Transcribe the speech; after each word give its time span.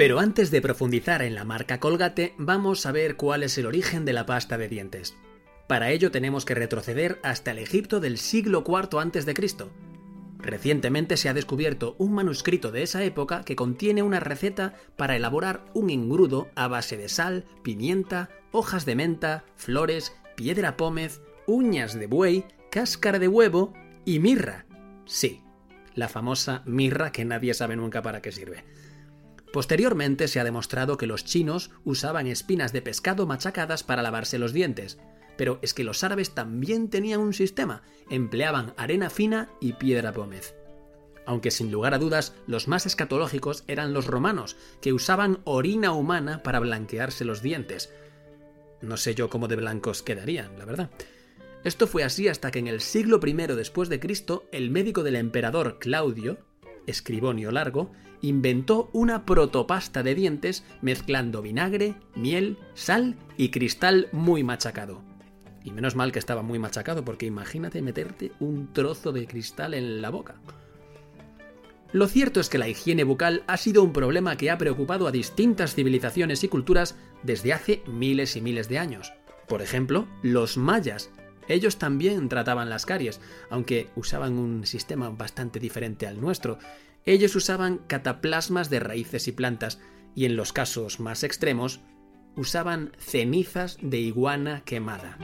Pero 0.00 0.18
antes 0.18 0.50
de 0.50 0.62
profundizar 0.62 1.20
en 1.20 1.34
la 1.34 1.44
marca 1.44 1.78
Colgate, 1.78 2.32
vamos 2.38 2.86
a 2.86 2.90
ver 2.90 3.16
cuál 3.16 3.42
es 3.42 3.58
el 3.58 3.66
origen 3.66 4.06
de 4.06 4.14
la 4.14 4.24
pasta 4.24 4.56
de 4.56 4.66
dientes. 4.66 5.14
Para 5.68 5.90
ello 5.90 6.10
tenemos 6.10 6.46
que 6.46 6.54
retroceder 6.54 7.20
hasta 7.22 7.50
el 7.50 7.58
Egipto 7.58 8.00
del 8.00 8.16
siglo 8.16 8.64
IV 8.66 8.98
a.C. 8.98 9.34
Recientemente 10.38 11.18
se 11.18 11.28
ha 11.28 11.34
descubierto 11.34 11.96
un 11.98 12.14
manuscrito 12.14 12.72
de 12.72 12.82
esa 12.82 13.04
época 13.04 13.44
que 13.44 13.56
contiene 13.56 14.02
una 14.02 14.20
receta 14.20 14.72
para 14.96 15.16
elaborar 15.16 15.66
un 15.74 15.90
engrudo 15.90 16.48
a 16.54 16.66
base 16.66 16.96
de 16.96 17.10
sal, 17.10 17.44
pimienta, 17.62 18.30
hojas 18.52 18.86
de 18.86 18.94
menta, 18.94 19.44
flores, 19.56 20.16
piedra 20.34 20.78
pómez, 20.78 21.20
uñas 21.46 21.92
de 21.92 22.06
buey, 22.06 22.46
cáscara 22.70 23.18
de 23.18 23.28
huevo 23.28 23.74
y 24.06 24.18
mirra. 24.18 24.64
Sí, 25.04 25.42
la 25.94 26.08
famosa 26.08 26.62
mirra 26.64 27.12
que 27.12 27.26
nadie 27.26 27.52
sabe 27.52 27.76
nunca 27.76 28.00
para 28.00 28.22
qué 28.22 28.32
sirve. 28.32 28.64
Posteriormente 29.52 30.28
se 30.28 30.38
ha 30.38 30.44
demostrado 30.44 30.96
que 30.96 31.06
los 31.06 31.24
chinos 31.24 31.70
usaban 31.84 32.26
espinas 32.26 32.72
de 32.72 32.82
pescado 32.82 33.26
machacadas 33.26 33.82
para 33.82 34.02
lavarse 34.02 34.38
los 34.38 34.52
dientes, 34.52 34.98
pero 35.36 35.58
es 35.62 35.74
que 35.74 35.84
los 35.84 36.04
árabes 36.04 36.34
también 36.34 36.88
tenían 36.88 37.20
un 37.20 37.32
sistema, 37.32 37.82
empleaban 38.10 38.74
arena 38.76 39.10
fina 39.10 39.48
y 39.60 39.72
piedra 39.72 40.12
pómez. 40.12 40.54
Aunque 41.26 41.50
sin 41.50 41.70
lugar 41.72 41.94
a 41.94 41.98
dudas 41.98 42.34
los 42.46 42.68
más 42.68 42.86
escatológicos 42.86 43.64
eran 43.66 43.92
los 43.92 44.06
romanos, 44.06 44.56
que 44.80 44.92
usaban 44.92 45.40
orina 45.44 45.92
humana 45.92 46.42
para 46.42 46.60
blanquearse 46.60 47.24
los 47.24 47.42
dientes. 47.42 47.92
No 48.80 48.96
sé 48.96 49.14
yo 49.14 49.28
cómo 49.30 49.48
de 49.48 49.56
blancos 49.56 50.02
quedarían, 50.02 50.58
la 50.58 50.64
verdad. 50.64 50.90
Esto 51.64 51.86
fue 51.86 52.04
así 52.04 52.28
hasta 52.28 52.50
que 52.50 52.58
en 52.58 52.68
el 52.68 52.80
siglo 52.80 53.20
I 53.24 53.32
después 53.32 53.88
de 53.88 54.00
Cristo 54.00 54.48
el 54.52 54.70
médico 54.70 55.02
del 55.02 55.16
emperador 55.16 55.78
Claudio, 55.78 56.38
escribonio 56.86 57.50
largo, 57.50 57.92
inventó 58.22 58.90
una 58.92 59.24
protopasta 59.24 60.02
de 60.02 60.14
dientes 60.14 60.64
mezclando 60.82 61.42
vinagre, 61.42 61.94
miel, 62.14 62.58
sal 62.74 63.16
y 63.36 63.50
cristal 63.50 64.08
muy 64.12 64.42
machacado. 64.44 65.02
Y 65.62 65.72
menos 65.72 65.96
mal 65.96 66.12
que 66.12 66.18
estaba 66.18 66.42
muy 66.42 66.58
machacado, 66.58 67.04
porque 67.04 67.26
imagínate 67.26 67.82
meterte 67.82 68.32
un 68.40 68.72
trozo 68.72 69.12
de 69.12 69.26
cristal 69.26 69.74
en 69.74 70.00
la 70.00 70.10
boca. 70.10 70.40
Lo 71.92 72.06
cierto 72.06 72.40
es 72.40 72.48
que 72.48 72.58
la 72.58 72.68
higiene 72.68 73.02
bucal 73.02 73.42
ha 73.48 73.56
sido 73.56 73.82
un 73.82 73.92
problema 73.92 74.36
que 74.36 74.50
ha 74.50 74.58
preocupado 74.58 75.08
a 75.08 75.12
distintas 75.12 75.74
civilizaciones 75.74 76.44
y 76.44 76.48
culturas 76.48 76.96
desde 77.24 77.52
hace 77.52 77.82
miles 77.86 78.36
y 78.36 78.40
miles 78.40 78.68
de 78.68 78.78
años. 78.78 79.12
Por 79.48 79.60
ejemplo, 79.60 80.06
los 80.22 80.56
mayas. 80.56 81.10
Ellos 81.48 81.78
también 81.78 82.28
trataban 82.28 82.70
las 82.70 82.86
caries, 82.86 83.20
aunque 83.50 83.88
usaban 83.96 84.38
un 84.38 84.66
sistema 84.66 85.10
bastante 85.10 85.58
diferente 85.58 86.06
al 86.06 86.20
nuestro, 86.20 86.58
ellos 87.04 87.34
usaban 87.36 87.78
cataplasmas 87.86 88.70
de 88.70 88.80
raíces 88.80 89.28
y 89.28 89.32
plantas, 89.32 89.80
y 90.14 90.24
en 90.24 90.36
los 90.36 90.52
casos 90.52 91.00
más 91.00 91.24
extremos, 91.24 91.80
usaban 92.36 92.92
cenizas 92.98 93.78
de 93.80 93.98
iguana 93.98 94.62
quemada. 94.64 95.18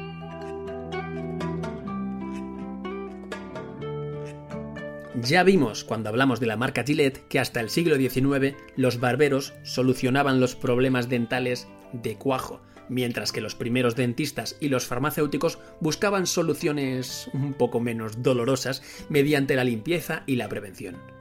Ya 5.22 5.42
vimos 5.44 5.82
cuando 5.82 6.10
hablamos 6.10 6.41
de 6.41 6.47
la 6.47 6.59
marca 6.59 6.84
Gillette 6.84 7.26
que 7.28 7.41
hasta 7.41 7.60
el 7.60 7.70
siglo 7.70 7.97
XIX 7.97 8.54
los 8.76 9.00
barberos 9.00 9.54
solucionaban 9.62 10.41
los 10.41 10.54
problemas 10.54 11.09
dentales 11.09 11.69
de 11.94 12.16
cuajo, 12.16 12.60
mientras 12.91 13.32
que 13.32 13.41
los 13.41 13.54
primeros 13.54 13.97
dentistas 13.97 14.56
y 14.60 14.69
los 14.69 14.86
farmacéuticos 14.86 15.59
buscaban 15.81 16.26
soluciones 16.26 17.31
un 17.32 17.54
poco 17.54 17.81
menos 17.81 18.22
dolorosas 18.22 18.82
mediante 19.09 19.56
la 19.56 19.65
limpieza 19.65 20.22
y 20.26 20.36
la 20.36 20.48
prevención. 20.48 21.16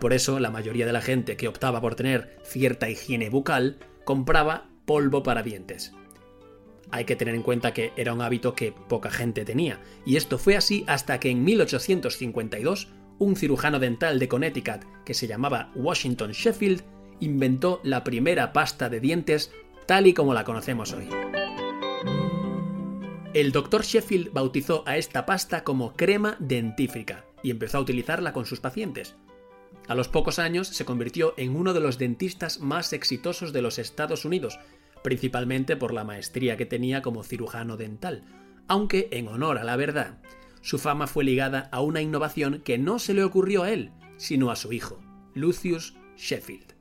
Por 0.00 0.14
eso 0.14 0.40
la 0.40 0.50
mayoría 0.50 0.86
de 0.86 0.92
la 0.92 1.02
gente 1.02 1.36
que 1.36 1.46
optaba 1.46 1.80
por 1.80 1.94
tener 1.94 2.38
cierta 2.42 2.88
higiene 2.88 3.28
bucal 3.28 3.78
compraba 4.04 4.68
polvo 4.86 5.22
para 5.22 5.42
dientes. 5.42 5.92
Hay 6.90 7.04
que 7.04 7.16
tener 7.16 7.34
en 7.34 7.42
cuenta 7.42 7.72
que 7.72 7.92
era 7.96 8.14
un 8.14 8.22
hábito 8.22 8.54
que 8.54 8.72
poca 8.72 9.10
gente 9.10 9.44
tenía, 9.44 9.78
y 10.04 10.16
esto 10.16 10.38
fue 10.38 10.56
así 10.56 10.84
hasta 10.88 11.20
que 11.20 11.30
en 11.30 11.44
1852 11.44 12.88
un 13.18 13.36
cirujano 13.36 13.78
dental 13.78 14.18
de 14.18 14.28
Connecticut 14.28 14.82
que 15.04 15.14
se 15.14 15.26
llamaba 15.26 15.70
Washington 15.76 16.32
Sheffield 16.32 16.82
inventó 17.20 17.80
la 17.84 18.02
primera 18.02 18.52
pasta 18.54 18.88
de 18.88 18.98
dientes 19.00 19.52
tal 19.86 20.06
y 20.06 20.14
como 20.14 20.32
la 20.32 20.44
conocemos 20.44 20.94
hoy. 20.94 21.08
El 23.34 23.52
doctor 23.52 23.84
Sheffield 23.84 24.32
bautizó 24.32 24.82
a 24.86 24.96
esta 24.96 25.26
pasta 25.26 25.62
como 25.62 25.92
crema 25.92 26.36
dentífrica 26.40 27.26
y 27.42 27.50
empezó 27.50 27.78
a 27.78 27.82
utilizarla 27.82 28.32
con 28.32 28.46
sus 28.46 28.58
pacientes. 28.58 29.14
A 29.88 29.94
los 29.94 30.08
pocos 30.08 30.38
años 30.38 30.68
se 30.68 30.84
convirtió 30.84 31.34
en 31.36 31.56
uno 31.56 31.74
de 31.74 31.80
los 31.80 31.98
dentistas 31.98 32.60
más 32.60 32.92
exitosos 32.92 33.52
de 33.52 33.62
los 33.62 33.78
Estados 33.78 34.24
Unidos, 34.24 34.58
principalmente 35.02 35.76
por 35.76 35.92
la 35.92 36.04
maestría 36.04 36.56
que 36.56 36.66
tenía 36.66 37.02
como 37.02 37.24
cirujano 37.24 37.76
dental, 37.76 38.24
aunque, 38.68 39.08
en 39.10 39.28
honor 39.28 39.58
a 39.58 39.64
la 39.64 39.76
verdad, 39.76 40.18
su 40.62 40.78
fama 40.78 41.06
fue 41.06 41.24
ligada 41.24 41.68
a 41.72 41.80
una 41.80 42.02
innovación 42.02 42.60
que 42.64 42.78
no 42.78 42.98
se 42.98 43.14
le 43.14 43.24
ocurrió 43.24 43.62
a 43.62 43.70
él, 43.70 43.90
sino 44.16 44.50
a 44.50 44.56
su 44.56 44.72
hijo, 44.72 45.00
Lucius 45.34 45.94
Sheffield. 46.16 46.74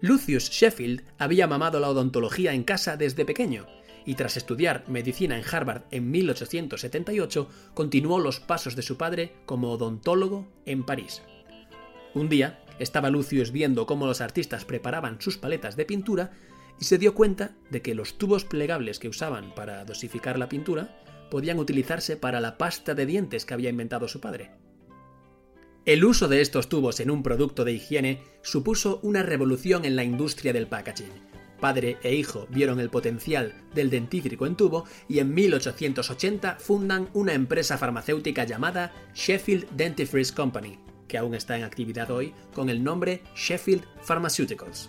Lucius 0.00 0.50
Sheffield 0.50 1.02
había 1.18 1.48
mamado 1.48 1.80
la 1.80 1.88
odontología 1.88 2.52
en 2.52 2.62
casa 2.62 2.96
desde 2.96 3.24
pequeño, 3.24 3.66
y 4.04 4.14
tras 4.14 4.36
estudiar 4.36 4.84
medicina 4.88 5.36
en 5.36 5.44
Harvard 5.50 5.82
en 5.90 6.10
1878, 6.10 7.48
continuó 7.74 8.20
los 8.20 8.40
pasos 8.40 8.76
de 8.76 8.82
su 8.82 8.96
padre 8.96 9.34
como 9.44 9.72
odontólogo 9.72 10.46
en 10.66 10.84
París. 10.84 11.22
Un 12.14 12.28
día 12.28 12.60
estaba 12.78 13.10
Lucius 13.10 13.52
viendo 13.52 13.86
cómo 13.86 14.06
los 14.06 14.20
artistas 14.20 14.64
preparaban 14.64 15.20
sus 15.20 15.36
paletas 15.36 15.76
de 15.76 15.84
pintura 15.84 16.32
y 16.80 16.84
se 16.84 16.98
dio 16.98 17.14
cuenta 17.14 17.56
de 17.70 17.82
que 17.82 17.94
los 17.94 18.18
tubos 18.18 18.44
plegables 18.44 18.98
que 18.98 19.08
usaban 19.08 19.54
para 19.54 19.84
dosificar 19.84 20.38
la 20.38 20.48
pintura 20.48 20.96
podían 21.30 21.58
utilizarse 21.58 22.16
para 22.16 22.40
la 22.40 22.56
pasta 22.56 22.94
de 22.94 23.06
dientes 23.06 23.44
que 23.44 23.54
había 23.54 23.70
inventado 23.70 24.08
su 24.08 24.20
padre. 24.20 24.50
El 25.84 26.04
uso 26.04 26.28
de 26.28 26.40
estos 26.40 26.68
tubos 26.68 27.00
en 27.00 27.10
un 27.10 27.22
producto 27.22 27.64
de 27.64 27.72
higiene 27.72 28.22
supuso 28.42 29.00
una 29.02 29.22
revolución 29.22 29.84
en 29.84 29.96
la 29.96 30.04
industria 30.04 30.52
del 30.52 30.66
packaging. 30.66 31.28
Padre 31.60 31.98
e 32.02 32.14
hijo 32.14 32.46
vieron 32.50 32.78
el 32.78 32.90
potencial 32.90 33.54
del 33.74 33.90
dentífrico 33.90 34.46
en 34.46 34.54
tubo 34.54 34.84
y 35.08 35.18
en 35.18 35.34
1880 35.34 36.56
fundan 36.60 37.08
una 37.14 37.32
empresa 37.32 37.78
farmacéutica 37.78 38.44
llamada 38.44 38.92
Sheffield 39.14 39.68
Dentifrice 39.70 40.32
Company, 40.32 40.78
que 41.08 41.18
aún 41.18 41.34
está 41.34 41.56
en 41.56 41.64
actividad 41.64 42.10
hoy 42.10 42.34
con 42.54 42.68
el 42.68 42.84
nombre 42.84 43.22
Sheffield 43.34 43.84
Pharmaceuticals. 44.02 44.88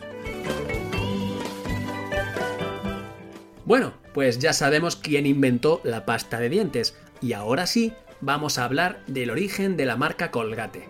Bueno, 3.66 3.94
pues 4.14 4.40
ya 4.40 4.54
sabemos 4.54 4.96
quién 4.96 5.26
inventó 5.26 5.82
la 5.84 6.06
pasta 6.06 6.40
de 6.40 6.50
dientes 6.50 6.98
y 7.22 7.34
ahora 7.34 7.68
sí 7.68 7.94
vamos 8.22 8.58
a 8.58 8.66
hablar 8.66 9.04
del 9.08 9.30
origen 9.30 9.78
de 9.78 9.86
la 9.86 9.96
marca 9.96 10.32
Colgate. 10.32 10.88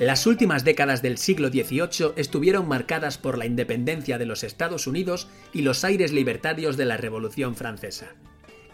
Las 0.00 0.26
últimas 0.26 0.64
décadas 0.64 1.00
del 1.00 1.16
siglo 1.16 1.48
XVIII 1.48 2.14
estuvieron 2.16 2.66
marcadas 2.66 3.18
por 3.18 3.38
la 3.38 3.46
independencia 3.46 4.18
de 4.18 4.26
los 4.26 4.42
Estados 4.42 4.88
Unidos 4.88 5.28
y 5.52 5.62
los 5.62 5.84
aires 5.84 6.10
libertarios 6.10 6.76
de 6.76 6.86
la 6.86 6.96
Revolución 6.96 7.54
Francesa. 7.54 8.16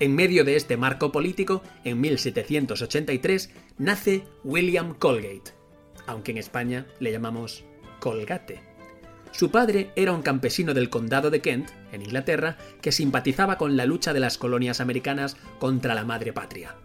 En 0.01 0.15
medio 0.15 0.45
de 0.45 0.55
este 0.55 0.77
marco 0.77 1.11
político, 1.11 1.63
en 1.83 2.01
1783, 2.01 3.51
nace 3.79 4.23
William 4.45 4.95
Colgate, 4.95 5.53
aunque 6.07 6.31
en 6.31 6.39
España 6.39 6.87
le 7.01 7.11
llamamos 7.11 7.65
Colgate. 7.99 8.61
Su 9.33 9.51
padre 9.51 9.91
era 9.97 10.13
un 10.13 10.23
campesino 10.23 10.73
del 10.73 10.89
condado 10.89 11.31
de 11.31 11.41
Kent, 11.41 11.71
en 11.91 12.03
Inglaterra, 12.03 12.59
que 12.81 12.93
simpatizaba 12.93 13.59
con 13.59 13.77
la 13.77 13.87
lucha 13.87 14.13
de 14.13 14.21
las 14.21 14.39
colonias 14.39 14.81
americanas 14.81 15.37
contra 15.59 15.95
la 15.95 16.05
madre 16.05 16.33
patria. 16.33 16.77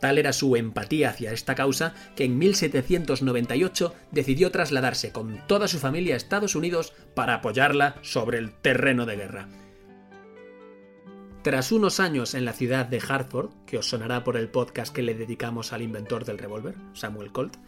Tal 0.00 0.16
era 0.16 0.32
su 0.32 0.56
empatía 0.56 1.10
hacia 1.10 1.32
esta 1.32 1.54
causa 1.54 1.94
que 2.16 2.24
en 2.24 2.38
1798 2.38 3.94
decidió 4.12 4.50
trasladarse 4.50 5.12
con 5.12 5.46
toda 5.46 5.68
su 5.68 5.78
familia 5.78 6.14
a 6.14 6.16
Estados 6.16 6.54
Unidos 6.54 6.94
para 7.14 7.34
apoyarla 7.34 7.96
sobre 8.00 8.38
el 8.38 8.52
terreno 8.52 9.04
de 9.04 9.16
guerra. 9.16 9.48
Tras 11.44 11.72
unos 11.72 12.00
años 12.00 12.32
en 12.32 12.46
la 12.46 12.54
ciudad 12.54 12.86
de 12.86 13.02
Hartford, 13.06 13.50
que 13.66 13.76
os 13.76 13.86
sonará 13.86 14.24
por 14.24 14.38
el 14.38 14.48
podcast 14.48 14.94
que 14.94 15.02
le 15.02 15.12
dedicamos 15.12 15.74
al 15.74 15.82
inventor 15.82 16.24
del 16.24 16.38
revólver, 16.38 16.74
Samuel 16.94 17.32
Colt, 17.32 17.58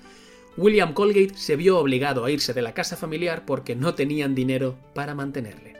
William 0.56 0.94
Colgate 0.94 1.36
se 1.36 1.56
vio 1.56 1.78
obligado 1.78 2.24
a 2.24 2.30
irse 2.30 2.54
de 2.54 2.62
la 2.62 2.72
casa 2.72 2.96
familiar 2.96 3.44
porque 3.44 3.76
no 3.76 3.94
tenían 3.94 4.34
dinero 4.34 4.78
para 4.94 5.14
mantenerle. 5.14 5.74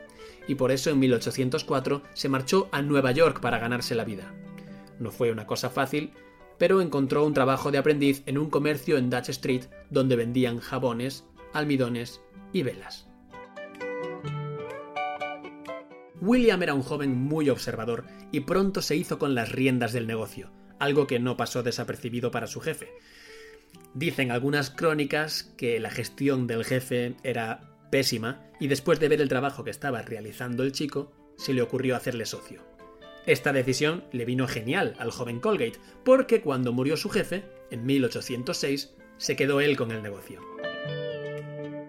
Y 0.47 0.57
por 0.57 0.73
eso 0.73 0.91
en 0.91 0.99
1804 0.99 2.03
se 2.13 2.29
marchó 2.29 2.69
a 2.71 2.83
Nueva 2.83 3.13
York 3.13 3.41
para 3.41 3.59
ganarse 3.59 3.95
la 3.95 4.05
vida. 4.05 4.31
No 5.01 5.11
fue 5.11 5.33
una 5.33 5.47
cosa 5.47 5.71
fácil, 5.71 6.13
pero 6.59 6.83
encontró 6.83 7.25
un 7.25 7.33
trabajo 7.33 7.71
de 7.71 7.79
aprendiz 7.79 8.23
en 8.27 8.37
un 8.37 8.51
comercio 8.51 8.99
en 8.99 9.09
Dutch 9.09 9.31
Street 9.31 9.65
donde 9.89 10.17
vendían 10.17 10.61
jabones, 10.61 11.25
almidones 11.55 12.21
y 12.53 12.63
velas. 12.63 13.07
William 16.21 16.63
era 16.63 16.75
un 16.75 16.83
joven 16.83 17.17
muy 17.17 17.51
observador 17.51 18.05
y 18.33 18.41
pronto 18.41 18.83
se 18.83 18.97
hizo 18.97 19.19
con 19.19 19.35
las 19.35 19.53
riendas 19.53 19.93
del 19.93 20.07
negocio, 20.07 20.51
algo 20.79 21.07
que 21.07 21.19
no 21.19 21.37
pasó 21.37 21.63
desapercibido 21.63 22.31
para 22.31 22.47
su 22.47 22.61
jefe. 22.61 22.89
Dicen 23.95 24.31
algunas 24.31 24.71
crónicas 24.71 25.55
que 25.57 25.79
la 25.81 25.91
gestión 25.91 26.47
del 26.47 26.65
jefe 26.65 27.17
era 27.23 27.73
pésima 27.91 28.43
y 28.61 28.69
después 28.69 28.99
de 29.01 29.09
ver 29.09 29.21
el 29.21 29.29
trabajo 29.29 29.65
que 29.65 29.71
estaba 29.71 30.03
realizando 30.03 30.63
el 30.63 30.73
chico, 30.73 31.13
se 31.37 31.53
le 31.53 31.63
ocurrió 31.63 31.97
hacerle 31.97 32.25
socio. 32.25 32.63
Esta 33.27 33.53
decisión 33.53 34.05
le 34.13 34.25
vino 34.25 34.47
genial 34.47 34.95
al 34.99 35.11
joven 35.11 35.41
Colgate, 35.41 35.79
porque 36.05 36.41
cuando 36.41 36.73
murió 36.73 36.97
su 36.97 37.11
jefe, 37.11 37.45
en 37.71 37.85
1806, 37.85 38.95
se 39.19 39.37
quedó 39.37 39.61
él 39.61 39.77
con 39.77 39.91
el 39.91 40.03
negocio. 40.03 40.41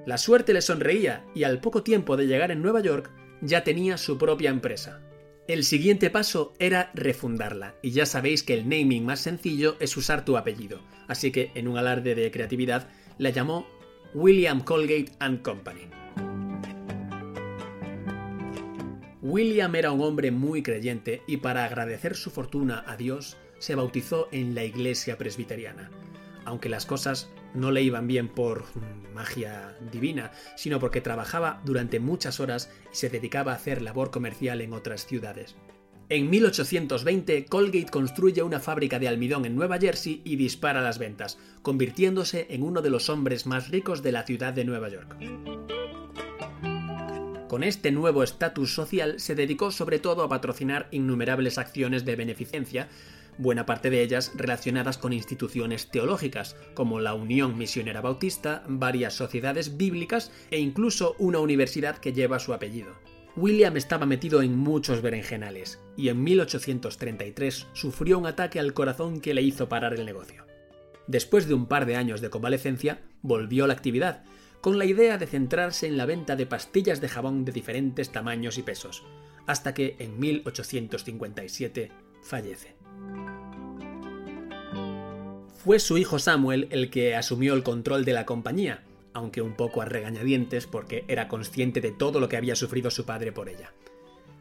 La 0.05 0.17
suerte 0.17 0.53
le 0.53 0.61
sonreía 0.61 1.25
y 1.35 1.43
al 1.43 1.59
poco 1.59 1.83
tiempo 1.83 2.17
de 2.17 2.27
llegar 2.27 2.49
en 2.49 2.61
Nueva 2.61 2.79
York 2.81 3.11
ya 3.41 3.63
tenía 3.63 3.97
su 3.97 4.17
propia 4.17 4.49
empresa. 4.49 5.01
El 5.47 5.63
siguiente 5.63 6.09
paso 6.09 6.53
era 6.59 6.91
refundarla, 6.93 7.75
y 7.81 7.91
ya 7.91 8.05
sabéis 8.05 8.43
que 8.43 8.53
el 8.53 8.67
naming 8.67 9.05
más 9.05 9.21
sencillo 9.21 9.77
es 9.79 9.95
usar 9.95 10.25
tu 10.25 10.35
apellido, 10.35 10.81
así 11.07 11.31
que 11.31 11.51
en 11.55 11.67
un 11.67 11.77
alarde 11.77 12.15
de 12.15 12.31
creatividad 12.31 12.89
la 13.17 13.29
llamó 13.29 13.65
William 14.13 14.61
Colgate⁇ 14.61 15.11
Company. 15.41 15.87
William 19.21 19.75
era 19.75 19.91
un 19.91 20.01
hombre 20.01 20.31
muy 20.31 20.63
creyente 20.63 21.21
y 21.27 21.37
para 21.37 21.65
agradecer 21.65 22.15
su 22.15 22.29
fortuna 22.29 22.83
a 22.87 22.95
Dios 22.95 23.37
se 23.59 23.75
bautizó 23.75 24.29
en 24.31 24.55
la 24.55 24.63
iglesia 24.63 25.17
presbiteriana, 25.17 25.91
aunque 26.45 26.69
las 26.69 26.85
cosas 26.85 27.29
no 27.53 27.71
le 27.71 27.81
iban 27.81 28.07
bien 28.07 28.27
por 28.27 28.65
magia 29.13 29.75
divina, 29.91 30.31
sino 30.55 30.79
porque 30.79 31.01
trabajaba 31.01 31.61
durante 31.65 31.99
muchas 31.99 32.39
horas 32.39 32.71
y 32.91 32.95
se 32.95 33.09
dedicaba 33.09 33.51
a 33.51 33.55
hacer 33.55 33.81
labor 33.81 34.11
comercial 34.11 34.61
en 34.61 34.73
otras 34.73 35.05
ciudades. 35.05 35.55
En 36.09 36.29
1820, 36.29 37.45
Colgate 37.45 37.91
construye 37.91 38.41
una 38.41 38.61
fábrica 38.61 38.97
de 38.97 39.09
almidón 39.09 39.45
en 39.45 39.57
Nueva 39.57 39.77
Jersey 39.77 40.21
y 40.23 40.37
dispara 40.37 40.81
las 40.81 40.99
ventas, 40.99 41.37
convirtiéndose 41.61 42.47
en 42.49 42.63
uno 42.63 42.81
de 42.81 42.89
los 42.89 43.09
hombres 43.09 43.45
más 43.45 43.69
ricos 43.69 44.03
de 44.03 44.13
la 44.13 44.23
ciudad 44.23 44.53
de 44.53 44.63
Nueva 44.63 44.87
York. 44.87 45.17
Con 47.49 47.63
este 47.63 47.91
nuevo 47.91 48.23
estatus 48.23 48.73
social 48.73 49.19
se 49.19 49.35
dedicó 49.35 49.71
sobre 49.71 49.99
todo 49.99 50.23
a 50.23 50.29
patrocinar 50.29 50.87
innumerables 50.91 51.57
acciones 51.57 52.05
de 52.05 52.15
beneficencia, 52.15 52.87
buena 53.37 53.65
parte 53.65 53.89
de 53.89 54.01
ellas 54.01 54.31
relacionadas 54.35 54.97
con 54.97 55.13
instituciones 55.13 55.89
teológicas, 55.89 56.55
como 56.73 56.99
la 56.99 57.13
Unión 57.13 57.57
Misionera 57.57 58.01
Bautista, 58.01 58.63
varias 58.67 59.13
sociedades 59.13 59.77
bíblicas 59.77 60.31
e 60.51 60.59
incluso 60.59 61.15
una 61.19 61.39
universidad 61.39 61.97
que 61.97 62.13
lleva 62.13 62.39
su 62.39 62.53
apellido. 62.53 62.93
William 63.35 63.77
estaba 63.77 64.07
metido 64.07 64.41
en 64.41 64.57
muchos 64.57 65.01
berenjenales, 65.01 65.79
y 65.95 66.09
en 66.09 66.23
1833 66.23 67.67
sufrió 67.73 68.17
un 68.17 68.25
ataque 68.25 68.59
al 68.59 68.73
corazón 68.73 69.21
que 69.21 69.35
le 69.35 69.43
hizo 69.43 69.69
parar 69.69 69.93
el 69.93 70.05
negocio. 70.05 70.45
Después 71.05 71.47
de 71.47 71.53
un 71.53 71.67
par 71.67 71.85
de 71.85 71.95
años 71.95 72.19
de 72.19 72.31
convalecencia, 72.31 73.01
volvió 73.21 73.65
a 73.65 73.67
la 73.67 73.73
actividad, 73.73 74.23
con 74.59 74.79
la 74.79 74.85
idea 74.85 75.17
de 75.17 75.27
centrarse 75.27 75.87
en 75.87 75.97
la 75.97 76.05
venta 76.05 76.35
de 76.35 76.47
pastillas 76.47 76.99
de 76.99 77.09
jabón 77.09 77.45
de 77.45 77.51
diferentes 77.51 78.11
tamaños 78.11 78.57
y 78.57 78.63
pesos, 78.63 79.03
hasta 79.45 79.73
que 79.73 79.95
en 79.99 80.19
1857 80.19 81.91
fallece. 82.23 82.76
Fue 85.67 85.79
su 85.79 85.97
hijo 85.97 86.17
Samuel 86.17 86.69
el 86.71 86.89
que 86.89 87.13
asumió 87.13 87.53
el 87.53 87.61
control 87.61 88.05
de 88.05 88.13
la 88.13 88.25
compañía, 88.25 88.85
aunque 89.13 89.41
un 89.41 89.51
poco 89.51 89.81
a 89.81 89.85
regañadientes 89.85 90.65
porque 90.65 91.03
era 91.09 91.27
consciente 91.27 91.81
de 91.81 91.91
todo 91.91 92.21
lo 92.21 92.29
que 92.29 92.37
había 92.37 92.55
sufrido 92.55 92.89
su 92.89 93.05
padre 93.05 93.33
por 93.33 93.49
ella. 93.49 93.73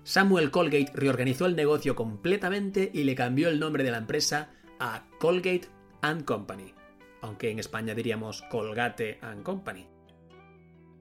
Samuel 0.04 0.52
Colgate 0.52 0.92
reorganizó 0.94 1.46
el 1.46 1.56
negocio 1.56 1.96
completamente 1.96 2.92
y 2.94 3.02
le 3.02 3.16
cambió 3.16 3.48
el 3.48 3.58
nombre 3.58 3.82
de 3.82 3.90
la 3.90 3.98
empresa 3.98 4.50
a 4.78 5.08
Colgate⁇ 5.18 5.68
Company, 6.24 6.74
aunque 7.22 7.50
en 7.50 7.58
España 7.58 7.96
diríamos 7.96 8.42
Colgate⁇ 8.42 9.18
Company. 9.42 9.88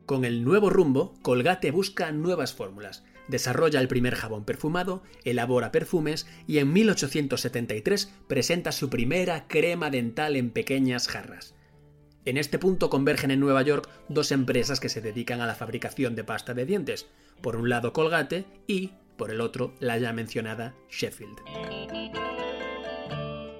Con 0.08 0.26
el 0.26 0.44
nuevo 0.44 0.72
rumbo, 0.72 1.14
Colgate 1.22 1.70
busca 1.70 2.12
nuevas 2.12 2.52
fórmulas, 2.52 3.04
desarrolla 3.28 3.80
el 3.80 3.88
primer 3.88 4.16
jabón 4.16 4.46
perfumado, 4.46 5.04
elabora 5.24 5.72
perfumes 5.72 6.28
y 6.48 6.60
en 6.60 6.74
1873 6.74 8.12
presenta 8.28 8.72
su 8.72 8.90
primera 8.90 9.48
crema 9.48 9.90
dental 9.90 10.36
en 10.36 10.52
pequeñas 10.52 11.08
jarras. 11.08 11.56
En 12.26 12.38
este 12.38 12.58
punto 12.58 12.90
convergen 12.90 13.30
en 13.30 13.40
Nueva 13.40 13.62
York 13.62 13.88
dos 14.10 14.32
empresas 14.32 14.80
que 14.80 14.90
se 14.90 15.02
dedican 15.02 15.42
a 15.42 15.46
la 15.46 15.54
fabricación 15.54 16.16
de 16.16 16.24
pasta 16.24 16.56
de 16.56 16.66
dientes, 16.66 17.08
por 17.42 17.56
un 17.56 17.70
lado 17.70 17.94
Colgate 17.94 18.46
y, 18.66 18.94
por 19.16 19.30
el 19.30 19.42
otro, 19.42 19.76
la 19.80 19.98
ya 20.00 20.12
mencionada 20.12 20.74
Sheffield. 20.90 21.38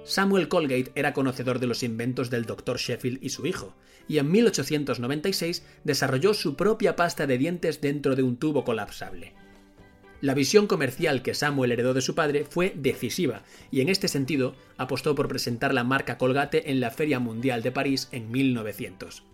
Samuel 0.04 0.48
Colgate 0.48 0.92
era 0.94 1.12
conocedor 1.12 1.58
de 1.58 1.66
los 1.66 1.82
inventos 1.82 2.30
del 2.30 2.44
Dr. 2.44 2.76
Sheffield 2.76 3.18
y 3.22 3.30
su 3.30 3.46
hijo, 3.46 3.74
y 4.08 4.18
en 4.18 4.30
1896 4.30 5.64
desarrolló 5.84 6.34
su 6.34 6.56
propia 6.56 6.94
pasta 6.94 7.26
de 7.26 7.38
dientes 7.38 7.80
dentro 7.80 8.14
de 8.14 8.22
un 8.22 8.36
tubo 8.36 8.64
colapsable. 8.64 9.34
La 10.22 10.32
visión 10.32 10.66
comercial 10.66 11.22
que 11.22 11.34
Samuel 11.34 11.72
heredó 11.72 11.92
de 11.92 12.00
su 12.00 12.14
padre 12.14 12.46
fue 12.48 12.72
decisiva, 12.74 13.42
y 13.70 13.82
en 13.82 13.90
este 13.90 14.08
sentido 14.08 14.54
apostó 14.78 15.14
por 15.14 15.28
presentar 15.28 15.74
la 15.74 15.84
marca 15.84 16.16
Colgate 16.16 16.70
en 16.70 16.80
la 16.80 16.90
Feria 16.90 17.20
Mundial 17.20 17.62
de 17.62 17.70
París 17.70 18.08
en 18.12 18.30
1900. 18.30 19.24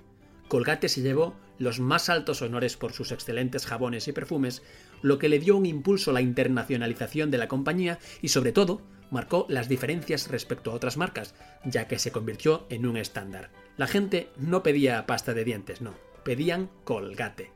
Colgate 0.48 0.88
se 0.88 1.00
llevó 1.00 1.36
los 1.58 1.78
más 1.78 2.08
altos 2.08 2.42
honores 2.42 2.76
por 2.76 2.92
sus 2.92 3.12
excelentes 3.12 3.64
jabones 3.64 4.08
y 4.08 4.12
perfumes, 4.12 4.62
lo 5.00 5.18
que 5.18 5.28
le 5.28 5.38
dio 5.38 5.56
un 5.56 5.66
impulso 5.66 6.10
a 6.10 6.14
la 6.14 6.20
internacionalización 6.20 7.30
de 7.30 7.38
la 7.38 7.48
compañía 7.48 8.00
y 8.20 8.28
sobre 8.28 8.52
todo 8.52 8.82
marcó 9.10 9.46
las 9.48 9.68
diferencias 9.68 10.28
respecto 10.28 10.72
a 10.72 10.74
otras 10.74 10.96
marcas, 10.96 11.34
ya 11.64 11.86
que 11.86 12.00
se 12.00 12.10
convirtió 12.10 12.66
en 12.70 12.86
un 12.86 12.96
estándar. 12.96 13.50
La 13.76 13.86
gente 13.86 14.30
no 14.36 14.62
pedía 14.62 15.06
pasta 15.06 15.32
de 15.32 15.44
dientes, 15.44 15.80
no, 15.80 15.94
pedían 16.24 16.70
colgate. 16.84 17.52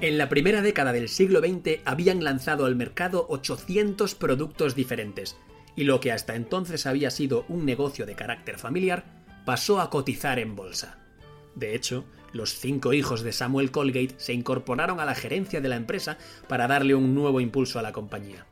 En 0.00 0.16
la 0.16 0.28
primera 0.28 0.62
década 0.62 0.92
del 0.92 1.08
siglo 1.08 1.40
XX 1.40 1.80
habían 1.84 2.22
lanzado 2.22 2.66
al 2.66 2.76
mercado 2.76 3.26
800 3.30 4.14
productos 4.14 4.76
diferentes, 4.76 5.36
y 5.74 5.82
lo 5.84 5.98
que 5.98 6.12
hasta 6.12 6.36
entonces 6.36 6.86
había 6.86 7.10
sido 7.10 7.44
un 7.48 7.64
negocio 7.64 8.06
de 8.06 8.14
carácter 8.14 8.58
familiar 8.58 9.04
pasó 9.44 9.80
a 9.80 9.90
cotizar 9.90 10.38
en 10.38 10.54
bolsa. 10.54 11.00
De 11.56 11.74
hecho, 11.74 12.04
los 12.32 12.54
cinco 12.54 12.92
hijos 12.92 13.22
de 13.22 13.32
Samuel 13.32 13.72
Colgate 13.72 14.14
se 14.18 14.32
incorporaron 14.32 15.00
a 15.00 15.04
la 15.04 15.16
gerencia 15.16 15.60
de 15.60 15.68
la 15.68 15.74
empresa 15.74 16.16
para 16.46 16.68
darle 16.68 16.94
un 16.94 17.12
nuevo 17.12 17.40
impulso 17.40 17.80
a 17.80 17.82
la 17.82 17.90
compañía. 17.90 18.46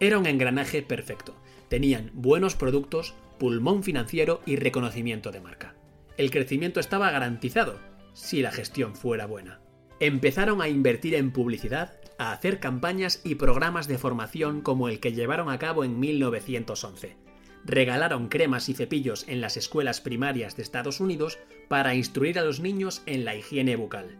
Era 0.00 0.18
un 0.18 0.26
engranaje 0.26 0.82
perfecto. 0.82 1.34
Tenían 1.68 2.10
buenos 2.12 2.56
productos, 2.56 3.14
pulmón 3.38 3.82
financiero 3.82 4.42
y 4.44 4.56
reconocimiento 4.56 5.30
de 5.30 5.40
marca. 5.40 5.76
El 6.18 6.30
crecimiento 6.30 6.78
estaba 6.78 7.10
garantizado, 7.10 7.80
si 8.12 8.42
la 8.42 8.52
gestión 8.52 8.94
fuera 8.94 9.24
buena. 9.24 9.60
Empezaron 9.98 10.60
a 10.60 10.68
invertir 10.68 11.14
en 11.14 11.30
publicidad, 11.30 11.94
a 12.18 12.32
hacer 12.32 12.60
campañas 12.60 13.20
y 13.24 13.36
programas 13.36 13.88
de 13.88 13.96
formación 13.96 14.60
como 14.60 14.88
el 14.88 15.00
que 15.00 15.12
llevaron 15.12 15.48
a 15.48 15.58
cabo 15.58 15.84
en 15.84 15.98
1911. 15.98 17.16
Regalaron 17.64 18.28
cremas 18.28 18.68
y 18.68 18.74
cepillos 18.74 19.24
en 19.26 19.40
las 19.40 19.56
escuelas 19.56 20.02
primarias 20.02 20.54
de 20.56 20.62
Estados 20.62 21.00
Unidos 21.00 21.38
para 21.68 21.94
instruir 21.94 22.38
a 22.38 22.44
los 22.44 22.60
niños 22.60 23.02
en 23.06 23.24
la 23.24 23.34
higiene 23.34 23.74
bucal. 23.76 24.18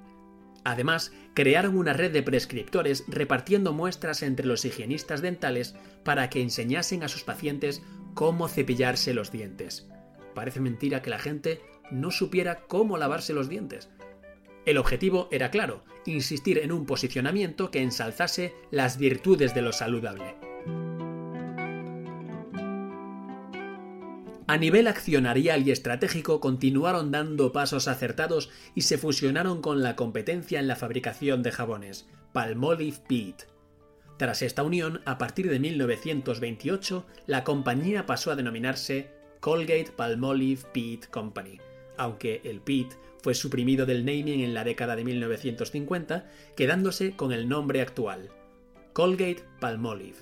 Además, 0.64 1.12
crearon 1.34 1.76
una 1.76 1.92
red 1.92 2.10
de 2.10 2.22
prescriptores 2.22 3.04
repartiendo 3.06 3.72
muestras 3.72 4.22
entre 4.22 4.46
los 4.46 4.64
higienistas 4.64 5.22
dentales 5.22 5.76
para 6.04 6.30
que 6.30 6.40
enseñasen 6.40 7.04
a 7.04 7.08
sus 7.08 7.22
pacientes 7.22 7.82
cómo 8.14 8.48
cepillarse 8.48 9.14
los 9.14 9.30
dientes. 9.30 9.86
Parece 10.34 10.60
mentira 10.60 11.02
que 11.02 11.10
la 11.10 11.18
gente 11.18 11.60
no 11.90 12.10
supiera 12.10 12.62
cómo 12.66 12.96
lavarse 12.96 13.32
los 13.32 13.48
dientes. 13.48 13.90
El 14.66 14.78
objetivo 14.78 15.28
era 15.30 15.52
claro, 15.52 15.84
insistir 16.06 16.58
en 16.58 16.72
un 16.72 16.86
posicionamiento 16.86 17.70
que 17.70 17.82
ensalzase 17.82 18.52
las 18.72 18.98
virtudes 18.98 19.54
de 19.54 19.62
lo 19.62 19.72
saludable. 19.72 20.34
A 24.48 24.58
nivel 24.58 24.88
accionarial 24.88 25.66
y 25.66 25.70
estratégico 25.70 26.40
continuaron 26.40 27.12
dando 27.12 27.52
pasos 27.52 27.86
acertados 27.86 28.50
y 28.74 28.82
se 28.82 28.98
fusionaron 28.98 29.60
con 29.60 29.82
la 29.82 29.94
competencia 29.94 30.58
en 30.58 30.66
la 30.66 30.76
fabricación 30.76 31.44
de 31.44 31.52
jabones, 31.52 32.08
Palmolive 32.32 32.98
Pete. 33.08 33.44
Tras 34.16 34.42
esta 34.42 34.64
unión, 34.64 35.00
a 35.04 35.18
partir 35.18 35.48
de 35.48 35.60
1928, 35.60 37.06
la 37.26 37.44
compañía 37.44 38.06
pasó 38.06 38.32
a 38.32 38.36
denominarse 38.36 39.10
Colgate 39.40 39.92
Palmolive 39.94 40.62
Pete 40.72 41.08
Company, 41.08 41.60
aunque 41.98 42.40
el 42.44 42.60
Pete 42.60 42.96
fue 43.22 43.34
suprimido 43.34 43.86
del 43.86 44.04
naming 44.04 44.40
en 44.40 44.54
la 44.54 44.64
década 44.64 44.96
de 44.96 45.04
1950, 45.04 46.30
quedándose 46.56 47.16
con 47.16 47.32
el 47.32 47.48
nombre 47.48 47.80
actual, 47.80 48.30
Colgate 48.92 49.42
Palmolive. 49.60 50.16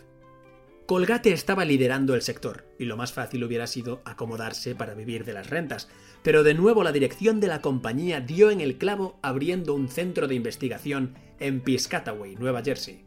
Colgate 0.87 1.33
estaba 1.33 1.65
liderando 1.65 2.15
el 2.15 2.23
sector, 2.23 2.67
y 2.79 2.85
lo 2.85 2.97
más 2.97 3.13
fácil 3.13 3.43
hubiera 3.45 3.67
sido 3.67 4.03
acomodarse 4.05 4.75
para 4.75 4.95
vivir 4.95 5.25
de 5.25 5.33
las 5.33 5.49
rentas, 5.49 5.89
pero 6.23 6.43
de 6.43 6.55
nuevo 6.55 6.83
la 6.85 6.93
dirección 6.93 7.41
de 7.41 7.47
la 7.47 7.63
compañía 7.63 8.21
dio 8.21 8.51
en 8.51 8.61
el 8.61 8.77
clavo 8.77 9.19
abriendo 9.23 9.75
un 9.75 9.89
centro 9.89 10.29
de 10.29 10.35
investigación 10.35 11.15
en 11.41 11.61
Piscataway, 11.61 12.37
Nueva 12.37 12.63
Jersey. 12.63 13.05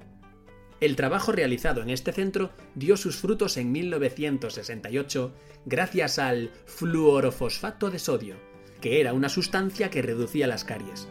El 0.80 0.96
trabajo 0.96 1.32
realizado 1.32 1.82
en 1.82 1.90
este 1.90 2.14
centro 2.14 2.52
dio 2.76 2.98
sus 2.98 3.18
frutos 3.18 3.58
en 3.58 3.72
1968 3.72 5.34
gracias 5.66 6.20
al 6.20 6.52
fluorofosfato 6.66 7.90
de 7.90 7.98
sodio, 8.00 8.36
que 8.82 9.00
era 9.00 9.14
una 9.14 9.30
sustancia 9.30 9.90
que 9.90 10.02
reducía 10.02 10.48
las 10.48 10.64
caries. 10.64 11.08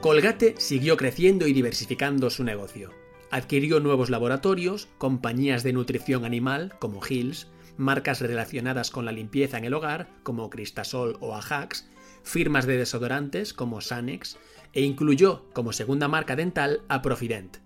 Colgate 0.00 0.56
siguió 0.58 0.96
creciendo 0.96 1.46
y 1.46 1.52
diversificando 1.52 2.28
su 2.28 2.42
negocio. 2.42 2.90
Adquirió 3.30 3.78
nuevos 3.78 4.10
laboratorios, 4.10 4.88
compañías 4.98 5.62
de 5.62 5.72
nutrición 5.72 6.24
animal 6.24 6.74
como 6.80 7.00
Hills, 7.06 7.46
marcas 7.76 8.20
relacionadas 8.20 8.90
con 8.90 9.04
la 9.04 9.12
limpieza 9.12 9.58
en 9.58 9.64
el 9.64 9.74
hogar 9.74 10.08
como 10.22 10.50
Cristasol 10.50 11.16
o 11.20 11.34
Ajax, 11.34 11.88
firmas 12.24 12.66
de 12.66 12.76
desodorantes 12.78 13.54
como 13.54 13.80
Sanex 13.80 14.38
e 14.72 14.82
incluyó 14.82 15.44
como 15.52 15.72
segunda 15.72 16.08
marca 16.08 16.36
dental 16.36 16.82
a 16.88 17.00
Profident. 17.00 17.58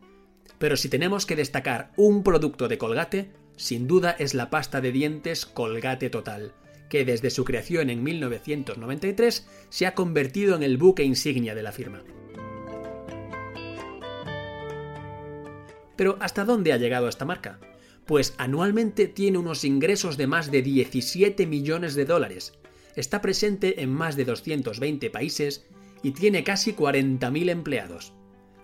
Pero 0.59 0.77
si 0.77 0.89
tenemos 0.89 1.27
que 1.27 1.37
destacar 1.37 1.93
un 1.97 2.23
producto 2.23 2.69
de 2.69 2.79
Colgate, 2.79 3.33
sin 3.57 3.87
duda 3.87 4.15
es 4.19 4.35
la 4.35 4.51
pasta 4.51 4.81
de 4.81 4.93
dientes 4.93 5.47
Colgate 5.47 6.11
Total, 6.11 6.53
que 6.89 7.05
desde 7.05 7.31
su 7.31 7.45
creación 7.45 7.91
en 7.91 8.03
1993 8.03 9.49
se 9.69 9.87
ha 9.87 9.95
convertido 9.95 10.57
en 10.57 10.63
el 10.63 10.77
buque 10.77 11.03
insignia 11.03 11.55
de 11.55 11.63
la 11.63 11.73
firma. 11.73 12.05
Pero 15.97 16.17
¿hasta 16.21 16.45
dónde 16.45 16.73
ha 16.73 16.77
llegado 16.77 17.09
esta 17.09 17.25
marca? 17.25 17.59
Pues 18.05 18.35
anualmente 18.39 19.09
tiene 19.09 19.39
unos 19.39 19.65
ingresos 19.65 20.17
de 20.17 20.27
más 20.27 20.51
de 20.51 20.63
17 20.63 21.47
millones 21.47 21.95
de 21.95 22.05
dólares, 22.05 22.53
está 22.95 23.21
presente 23.21 23.83
en 23.83 23.91
más 23.91 24.17
de 24.17 24.25
220 24.25 25.11
países 25.11 25.67
y 26.03 26.13
tiene 26.13 26.45
casi 26.45 26.73
40.000 26.73 27.51
empleados. 27.51 28.13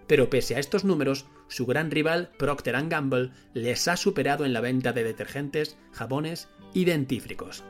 Pero 0.07 0.31
pese 0.31 0.57
a 0.57 0.59
estos 0.59 0.85
números, 0.85 1.27
su 1.49 1.67
gran 1.67 1.91
rival 1.91 2.31
Procter⁇ 2.39 2.75
Gamble 2.89 3.31
les 3.55 3.89
ha 3.89 3.97
superado 3.97 4.45
en 4.45 4.53
la 4.53 4.61
venta 4.61 4.93
de 4.93 5.05
detergentes, 5.05 5.79
jabones 5.93 6.49
y 6.75 6.85
dentífricos. 6.85 7.65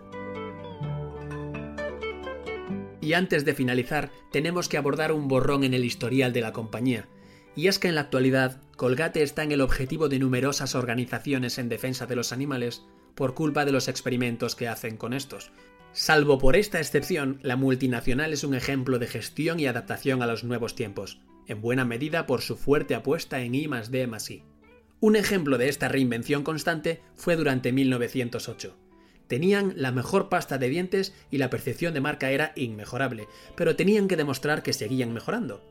Y 3.01 3.15
antes 3.15 3.45
de 3.45 3.55
finalizar, 3.55 4.11
tenemos 4.31 4.69
que 4.69 4.77
abordar 4.77 5.13
un 5.13 5.27
borrón 5.27 5.65
en 5.65 5.75
el 5.75 5.85
historial 5.85 6.33
de 6.33 6.41
la 6.41 6.53
compañía, 6.53 7.09
y 7.57 7.67
es 7.67 7.79
que 7.79 7.89
en 7.89 7.97
la 7.97 8.03
actualidad 8.03 8.61
Colgate 8.77 9.23
está 9.23 9.43
en 9.43 9.53
el 9.53 9.61
objetivo 9.61 10.09
de 10.09 10.19
numerosas 10.19 10.75
organizaciones 10.75 11.59
en 11.59 11.69
defensa 11.69 12.07
de 12.07 12.17
los 12.17 12.33
animales 12.33 12.85
por 13.15 13.35
culpa 13.35 13.65
de 13.65 13.73
los 13.73 13.89
experimentos 13.89 14.55
que 14.55 14.69
hacen 14.69 14.97
con 14.97 15.13
estos. 15.13 15.51
Salvo 15.93 16.39
por 16.39 16.57
esta 16.57 16.79
excepción, 16.79 17.39
la 17.43 17.57
multinacional 17.57 18.33
es 18.33 18.45
un 18.45 18.55
ejemplo 18.55 18.99
de 18.99 19.07
gestión 19.07 19.61
y 19.61 19.67
adaptación 19.67 20.23
a 20.23 20.27
los 20.27 20.45
nuevos 20.45 20.75
tiempos, 20.75 21.21
en 21.49 21.61
buena 21.61 21.85
medida 21.85 22.27
por 22.27 22.41
su 22.41 22.57
fuerte 22.57 22.95
apuesta 22.95 23.41
en 23.41 23.55
I 23.55 23.67
D 23.91 24.09
I. 24.29 24.43
Un 25.01 25.17
ejemplo 25.17 25.59
de 25.59 25.69
esta 25.69 25.89
reinvención 25.89 26.45
constante 26.45 27.03
fue 27.17 27.37
durante 27.37 27.73
1908. 27.73 28.77
Tenían 29.27 29.73
la 29.77 29.93
mejor 29.93 30.29
pasta 30.29 30.59
de 30.59 30.69
dientes 30.69 31.15
y 31.31 31.39
la 31.39 31.51
percepción 31.51 31.95
de 31.95 32.01
marca 32.01 32.31
era 32.31 32.53
inmejorable, 32.55 33.27
pero 33.57 33.77
tenían 33.77 34.07
que 34.07 34.17
demostrar 34.17 34.63
que 34.63 34.73
seguían 34.73 35.13
mejorando. 35.13 35.65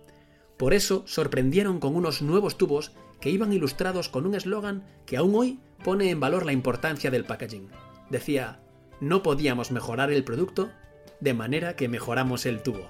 Por 0.57 0.73
eso 0.73 1.03
sorprendieron 1.07 1.79
con 1.79 1.95
unos 1.95 2.21
nuevos 2.21 2.57
tubos 2.57 2.91
que 3.19 3.29
iban 3.29 3.53
ilustrados 3.53 4.09
con 4.09 4.25
un 4.25 4.35
eslogan 4.35 4.83
que 5.05 5.17
aún 5.17 5.35
hoy 5.35 5.59
pone 5.83 6.09
en 6.09 6.19
valor 6.19 6.45
la 6.45 6.53
importancia 6.53 7.11
del 7.11 7.23
packaging. 7.23 7.69
Decía, 8.09 8.59
no 8.99 9.23
podíamos 9.23 9.71
mejorar 9.71 10.11
el 10.11 10.23
producto, 10.23 10.71
de 11.19 11.33
manera 11.33 11.75
que 11.75 11.87
mejoramos 11.87 12.45
el 12.45 12.61
tubo. 12.63 12.89